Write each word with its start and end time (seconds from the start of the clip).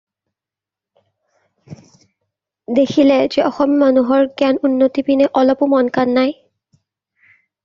দেখিলে 2.79 3.19
যে 3.35 3.45
অসমীয়া 3.51 3.83
মানুহৰ 3.83 4.27
জ্ঞান-উন্নতি 4.31 5.05
পিনে 5.11 5.29
অলপাে 5.43 5.71
মনকাণ 5.77 6.17
নাই 6.19 6.35